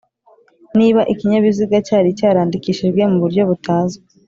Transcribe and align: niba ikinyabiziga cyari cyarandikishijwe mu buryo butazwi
niba 0.77 1.01
ikinyabiziga 1.13 1.77
cyari 1.87 2.09
cyarandikishijwe 2.19 3.01
mu 3.11 3.17
buryo 3.23 3.41
butazwi 3.49 4.05